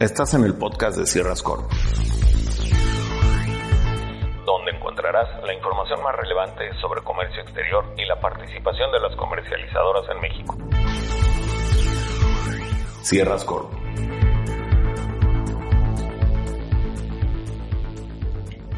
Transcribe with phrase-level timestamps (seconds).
[0.00, 1.70] Estás en el podcast de Sierras Corp,
[4.46, 10.04] donde encontrarás la información más relevante sobre comercio exterior y la participación de las comercializadoras
[10.08, 10.56] en México.
[13.02, 13.70] Sierras Corp.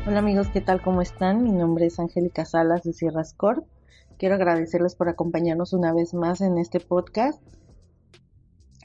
[0.09, 0.83] Hola amigos, ¿qué tal?
[0.83, 1.45] ¿Cómo están?
[1.45, 3.65] Mi nombre es Angélica Salas de Sierras Corp.
[4.19, 7.41] Quiero agradecerles por acompañarnos una vez más en este podcast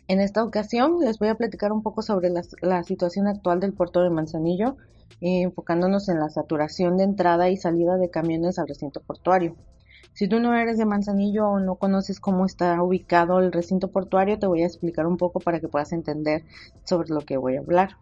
[0.08, 4.02] en esta ocasión les voy a platicar un poco sobre la, situación actual del puerto
[4.02, 4.78] de Manzanillo,
[5.20, 9.56] eh, enfocándonos en la saturación de entrada y salida de camiones al recinto portuario.
[10.14, 14.40] Si tú no eres de Manzanillo o no conoces cómo está ubicado el recinto portuario,
[14.40, 16.44] te voy a explicar un poco para que puedas entender
[16.86, 17.98] sobre lo que voy a hablar.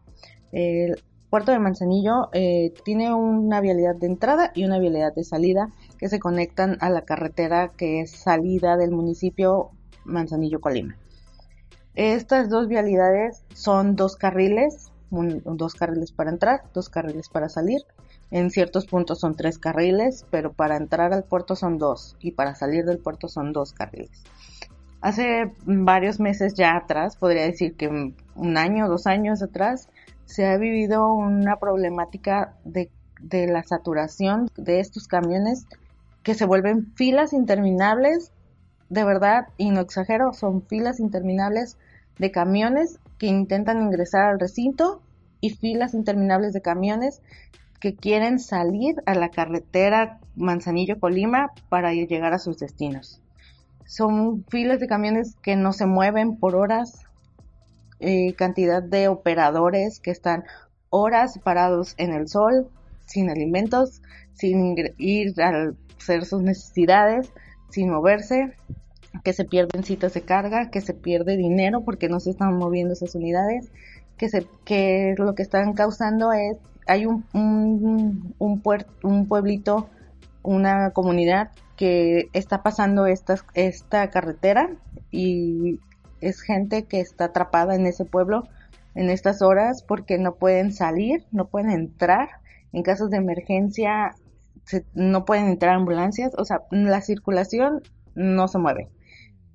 [0.52, 5.70] El puerto de Manzanillo eh, tiene una vialidad de entrada y una vialidad de salida
[5.98, 9.72] que se conectan a la carretera que es salida del municipio
[10.06, 10.96] Manzanillo-Colima.
[11.96, 17.82] Estas dos vialidades son dos carriles, dos carriles para entrar, dos carriles para salir.
[18.32, 22.56] En ciertos puntos son tres carriles, pero para entrar al puerto son dos y para
[22.56, 24.24] salir del puerto son dos carriles.
[25.02, 29.88] Hace varios meses ya atrás, podría decir que un año, dos años atrás,
[30.26, 32.90] se ha vivido una problemática de,
[33.48, 35.66] la saturación de estos camiones
[36.24, 38.32] que se vuelven filas interminables,
[38.90, 41.78] de verdad, y no exagero, son filas interminables
[42.18, 45.02] de camiones que intentan ingresar al recinto
[45.42, 47.22] y filas interminables de camiones
[47.80, 53.22] que quieren salir a la carretera Manzanillo-Colima para llegar a sus destinos.
[53.86, 57.06] Son filas de camiones que no se mueven por horas,
[58.00, 60.46] eh, cantidad de operadores que están
[60.90, 62.70] horas parados en el sol,
[63.06, 64.02] sin alimentos,
[64.34, 67.32] sin ir a hacer sus necesidades,
[67.70, 68.54] sin moverse,
[69.24, 72.94] que se pierden citas de carga, que se pierde dinero porque no se están moviendo
[72.94, 73.72] esas unidades,
[74.18, 78.64] que, se, que lo que están causando es, hay un, un, un,
[79.04, 79.90] un pueblito,
[80.44, 84.70] una comunidad que está pasando esta, esta carretera
[85.12, 85.80] y
[86.22, 88.48] es gente que está atrapada en ese pueblo
[88.96, 92.30] en estas horas porque no pueden salir, no pueden entrar.
[92.72, 94.16] En casos de emergencia
[94.94, 97.82] no pueden entrar ambulancias, o sea, la circulación
[98.16, 98.90] no se mueve.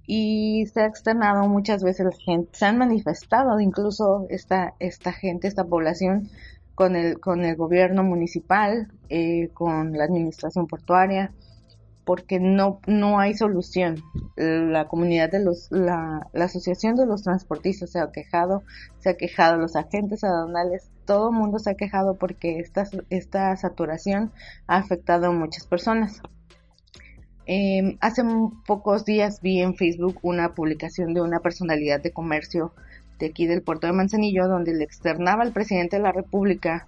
[0.06, 5.46] Y se ha externado muchas veces la gente, se han manifestado incluso esta, esta gente,
[5.46, 6.28] esta población
[6.74, 11.32] con el, con el gobierno municipal, eh, con la administración portuaria,
[12.04, 14.02] porque no, no hay solución.
[14.36, 18.62] La comunidad de los, la, asociación de los transportistas se ha quejado,
[18.98, 23.56] se ha quejado los agentes aduanales, todo el mundo se ha quejado porque esta, esta
[23.56, 24.32] saturación
[24.66, 26.22] ha afectado a muchas personas.
[27.46, 28.22] Em, hace
[28.66, 32.72] pocos días vi en Facebook una publicación de una personalidad de comercio
[33.18, 36.86] de aquí del puerto de Manzanillo donde le externaba al presidente de la República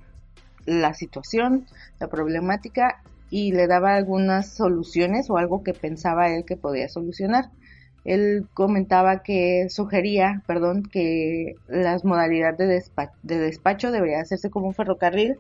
[0.65, 1.67] la situación,
[1.99, 7.47] la problemática y le daba algunas soluciones o algo que pensaba él que podía solucionar.
[8.05, 14.67] Él comentaba que sugería, perdón, que las modalidades de, despacho, de despacho debería hacerse como
[14.67, 15.39] un ferrocarril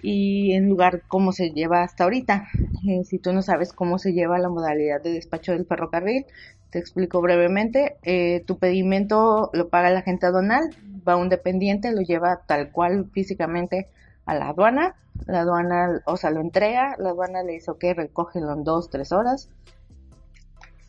[0.00, 2.48] y en lugar cómo se lleva hasta ahorita.
[2.88, 6.24] Eh, si tú no sabes cómo se lleva la modalidad de despacho del ferrocarril,
[6.70, 7.98] te explico brevemente.
[8.04, 10.70] Eh, tu pedimento lo paga la agente aduanal,
[11.06, 13.88] va un dependiente, lo lleva tal cual físicamente
[14.30, 14.94] a la aduana.
[15.26, 19.12] La aduana, o sea, lo entrega, la aduana le dice, ok, recógelo en dos, tres
[19.12, 19.48] horas.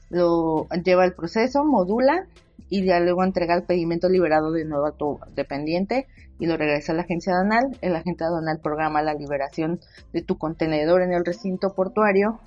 [0.09, 2.27] Lo lleva el proceso, modula
[2.69, 6.07] y ya luego entrega el pedimento liberado de nuevo a tu dependiente
[6.39, 7.77] y lo regresa a la agencia aduanal.
[7.81, 9.79] El agente aduanal programa la liberación
[10.13, 12.39] de tu contenedor en el recinto portuario,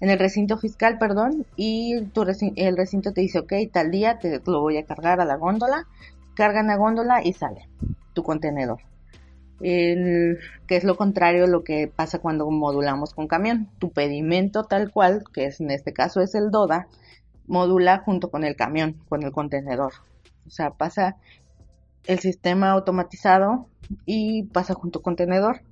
[0.00, 2.22] en el recinto fiscal, perdón, y tu
[2.56, 5.86] el recinto te dice, ok, tal día te lo voy a cargar a la góndola,
[6.34, 7.68] cargan la góndola y sale
[8.14, 8.78] tu contenedor.
[9.60, 10.38] Que
[10.68, 13.68] es lo contrario a lo que pasa cuando modulamos con camión.
[13.78, 16.88] Tu pedimento tal cual, que es en este caso es el DODA,
[17.46, 19.92] modula junto con el camión, con el contenedor.
[20.46, 21.16] O sea, pasa
[22.06, 23.66] el sistema automatizado
[24.06, 25.62] y pasa junto con contenedor.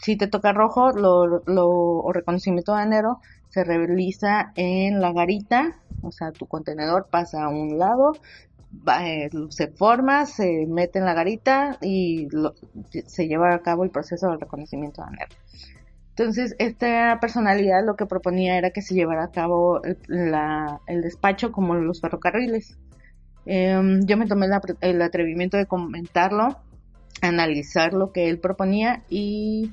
[0.00, 6.10] Si te toca rojo lo, lo, o reconocimiento enero se realiza en la garita, o
[6.10, 8.14] sea, tu contenedor pasa a un lado,
[9.00, 12.28] eh, se forma, se mete en la garita y
[13.06, 15.36] se lleva a cabo el proceso del reconocimiento de enero.
[16.16, 21.74] Entonces, esta personalidad lo que proponía era que se llevara a cabo el, despacho como
[21.74, 22.78] los ferrocarriles.
[23.46, 24.46] Em, yo me tomé
[24.80, 26.56] el atrevimiento de comentarlo,
[27.20, 29.72] analizar lo que él proponía y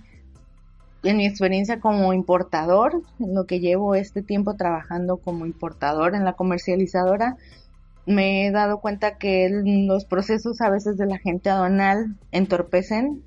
[1.03, 6.25] en mi experiencia como importador, en lo que llevo este tiempo trabajando como importador en
[6.25, 7.37] la comercializadora,
[8.05, 13.23] me he dado cuenta que los procesos a veces de la gente aduanal entorpecen,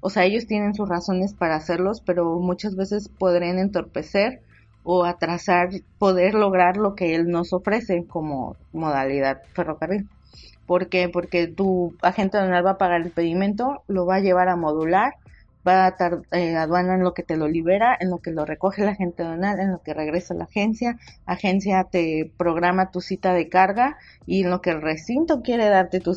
[0.00, 4.42] o sea, ellos tienen sus razones para hacerlos, pero muchas veces podrían entorpecer
[4.82, 10.08] o atrasar poder lograr lo que él nos ofrece como modalidad ferrocarril.
[10.66, 11.08] ¿Por qué?
[11.08, 15.14] Porque tu agente aduanal va a pagar el pedimento, lo va a llevar a modular,
[15.66, 18.44] va a estar eh, aduana en lo que te lo libera, en lo que lo
[18.44, 23.00] recoge la agente aduanal, en lo que regresa a la agencia, agencia te programa tu
[23.00, 23.96] cita de carga
[24.26, 26.14] y en lo que el recinto quiere darte tu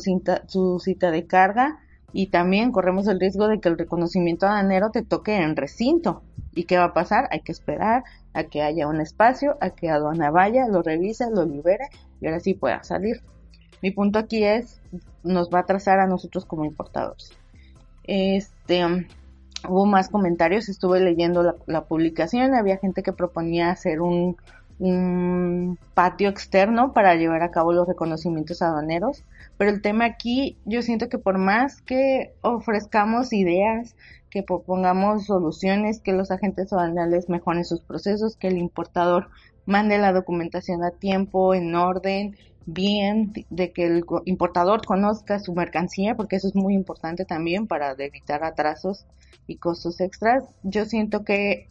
[0.48, 1.78] tu cita de carga
[2.12, 6.22] y también corremos el riesgo de que el reconocimiento aduanero te toque en recinto.
[6.52, 7.28] ¿Y qué va a pasar?
[7.30, 8.02] Hay que esperar
[8.34, 11.88] a que haya un espacio, a que aduana vaya, lo revise, lo libere
[12.20, 13.22] y ahora sí pueda salir.
[13.82, 14.80] Mi punto aquí es,
[15.22, 17.32] nos va a trazar a nosotros como importadores.
[18.04, 19.06] Este,
[19.68, 24.36] hubo más comentarios, estuve leyendo la, publicación, había gente que proponía hacer un,
[24.78, 29.24] un patio externo para llevar a cabo los reconocimientos aduaneros,
[29.58, 33.94] pero el tema aquí yo siento que por más que ofrezcamos ideas,
[34.30, 39.28] que propongamos soluciones, que los agentes aduanales mejoren sus procesos, que el importador
[39.66, 46.14] mande la documentación a tiempo, en orden, bien, de que el importador conozca su mercancía,
[46.14, 49.04] porque eso es muy importante también para evitar atrasos
[49.50, 50.44] y costos extras.
[50.62, 51.68] Yo siento que,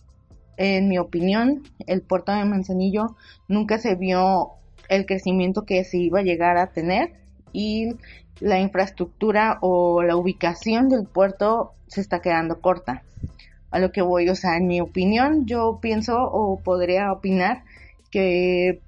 [0.57, 3.15] en mi opinión, el puerto de Manzanillo
[3.47, 4.51] nunca se vio
[4.89, 7.13] el crecimiento que se iba a llegar a tener
[7.53, 7.95] y
[8.39, 13.03] la infraestructura o la ubicación del puerto se está quedando corta.
[13.71, 17.63] A lo que voy, o sea, en mi opinión, yo pienso o podría opinar
[18.09, 18.81] que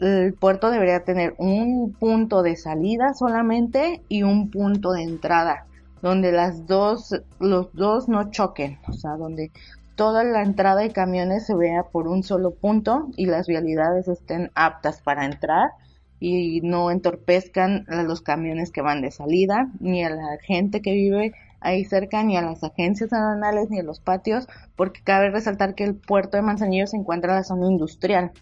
[0.00, 5.66] el puerto debería tener un punto de salida solamente y un punto de entrada,
[6.02, 9.50] donde las dos, los dos no choquen, o sea, donde
[9.96, 14.50] toda la entrada de camiones se vea por un solo punto y las vialidades estén
[14.54, 15.70] aptas para entrar
[16.20, 20.92] y no entorpezcan a los camiones que van de salida, ni a la gente que
[20.92, 24.46] vive ahí cerca, ni a las agencias aduanales, ni a los patios,
[24.76, 28.32] porque cabe resaltar que el puerto de Manzanillo se encuentra en la zona industrial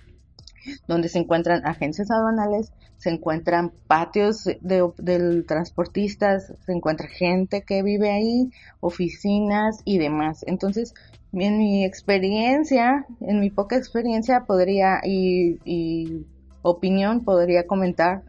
[0.87, 7.83] donde se encuentran agencias aduanales, se encuentran patios de, del transportistas, se encuentra gente que
[7.83, 10.45] vive ahí, oficinas y demás.
[10.47, 10.95] Entonces,
[11.33, 16.27] en mi experiencia, en mi poca experiencia, podría y, y
[16.63, 18.23] opinión, podría comentar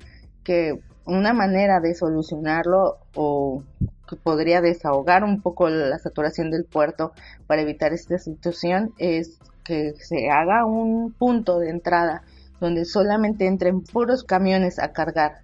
[0.44, 3.63] que una manera de solucionarlo o
[4.07, 7.12] que podría desahogar un poco la saturación del puerto
[7.45, 12.24] para evitar esta situación es que se haga un punto de entrada
[12.62, 15.42] donde solamente entren puros camiones a cargar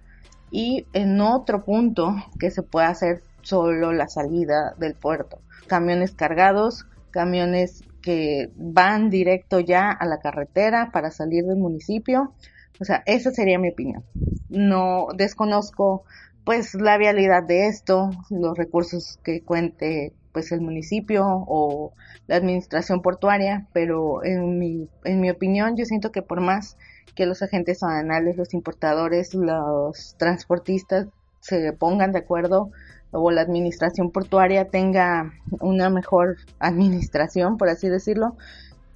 [0.50, 5.40] y en otro punto que se pueda hacer solo la salida del puerto.
[5.66, 12.32] Camiones cargados, camiones que van directo ya a la carretera para salir del municipio.
[12.80, 14.04] O sea, esa sería mi opinión.
[14.48, 16.04] No desconozco
[16.44, 21.92] pues la vialidad de esto, los recursos que cuente pues el municipio o
[22.26, 26.76] la administración portuaria, pero en mi, en mi opinión yo siento que por más
[27.14, 31.06] que los agentes aduanales, los importadores, los transportistas
[31.38, 32.72] se pongan de acuerdo
[33.12, 38.36] o la administración portuaria tenga una mejor administración, por así decirlo,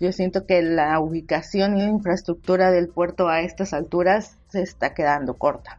[0.00, 4.92] yo siento que la ubicación y la infraestructura del puerto a estas alturas se está
[4.92, 5.78] quedando corta.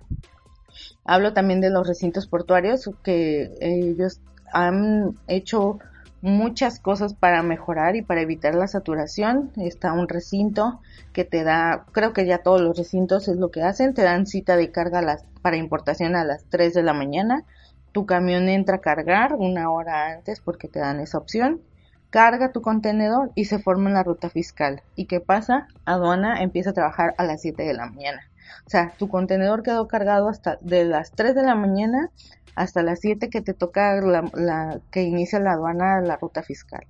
[1.03, 4.22] Hablo también de los recintos portuarios que ellos
[4.53, 5.79] han hecho
[6.22, 9.51] muchas cosas para mejorar y para evitar la saturación.
[9.58, 10.82] Está un recinto
[11.13, 14.25] que te da, creo que ya todos los recintos es lo que hacen, te dan
[14.25, 17.44] cita de carga las, para importación a las 3 de la mañana.
[17.91, 21.62] Tu camión entra a cargar una hora antes porque te dan esa opción.
[22.10, 24.82] Carga tu contenedor y se forma la ruta fiscal.
[24.96, 25.68] ¿Y qué pasa?
[25.86, 28.28] Aduana empieza a trabajar a las 7 de la mañana.
[28.65, 32.10] O sea, tu contenedor quedó cargado hasta de las 3 de la mañana
[32.56, 36.86] hasta las 7 que te toca la, que inicia la aduana la ruta fiscal.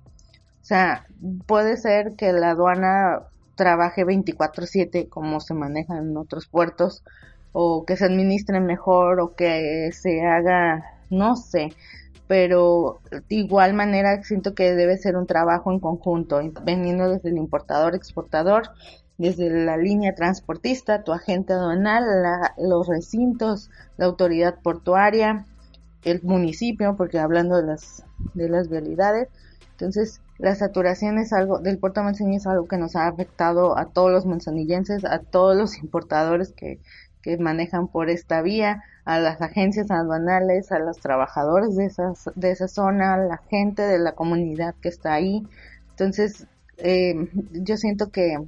[0.60, 1.06] O sea,
[1.46, 3.22] puede ser que la aduana
[3.54, 7.04] trabaje 24/7 como se maneja en otros puertos
[7.52, 11.70] o que se administre mejor o que se haga, no sé,
[12.26, 17.36] pero de igual manera siento que debe ser un trabajo en conjunto, veniendo desde el
[17.36, 18.70] importador, exportador,
[19.20, 22.04] desde la línea transportista, tu agente aduanal,
[22.56, 25.44] los recintos, la autoridad portuaria,
[26.04, 29.28] el municipio, porque hablando de las, de las vialidades,
[29.72, 33.84] entonces la saturación es algo, del puerto Manzanillo es algo que nos ha afectado a
[33.92, 36.78] todos los manzanillenses, a todos los importadores que,
[37.20, 42.52] que manejan por esta vía, a las agencias aduanales, a los trabajadores de, esas, de
[42.52, 45.46] esa zona, a la gente de la comunidad que está ahí.
[45.90, 46.46] Entonces,
[46.78, 48.38] eh, yo siento que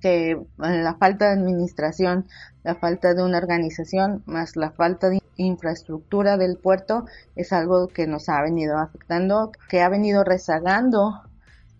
[0.00, 2.26] que eh, la falta de administración,
[2.62, 8.06] la falta de una organización, más la falta de infraestructura del puerto es algo que
[8.06, 11.22] nos ha venido afectando, que ha venido rezagando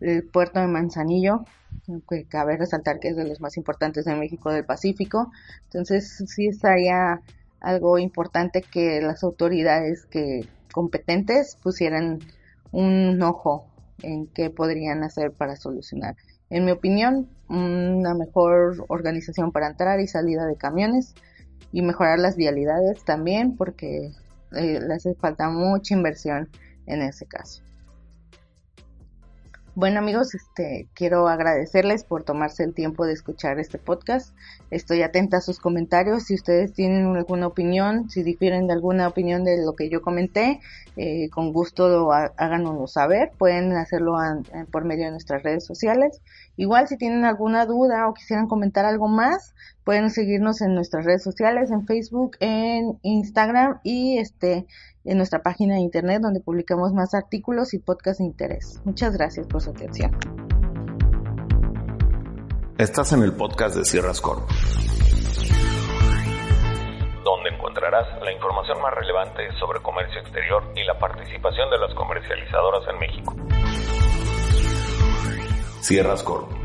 [0.01, 1.45] el puerto de Manzanillo,
[2.09, 5.31] que cabe resaltar que es de los más importantes de México del Pacífico.
[5.65, 7.21] Entonces sí estaría
[7.61, 12.21] algo importante que las autoridades que competentes pusieran
[12.73, 13.67] un ojo
[14.03, 16.17] en qué podrían hacer para solucionar.
[16.51, 21.15] En mi opinión, una mejor organización para entrar y salida de camiones
[21.73, 24.13] y mejorar las vialidades también porque
[24.53, 26.49] eh, le hace falta mucha inversión
[26.87, 27.63] en ese caso.
[29.77, 34.35] Bueno amigos, este, quiero agradecerles por tomarse el tiempo de escuchar este podcast.
[34.73, 36.25] Estoy atenta a sus comentarios.
[36.25, 40.61] Si ustedes tienen alguna opinión, si difieren de alguna opinión de lo que yo comenté,
[40.97, 43.31] eh, con gusto háganoslo saber.
[43.39, 44.17] Pueden hacerlo
[44.73, 46.21] por medio de nuestras redes sociales.
[46.57, 51.23] Igual si tienen alguna duda o quisieran comentar algo más, pueden seguirnos en nuestras redes
[51.23, 54.67] sociales, en Facebook, en Instagram y este
[55.05, 58.81] en nuestra página de internet donde publicamos más artículos y podcasts de interés.
[58.85, 60.17] Muchas gracias por su atención.
[62.79, 64.49] Estás en el podcast de Sierras Corp,
[67.25, 72.83] donde encontrarás la información más relevante sobre comercio exterior y la participación de las comercializadoras
[72.89, 73.37] en México.
[75.81, 76.60] Sierras Corp.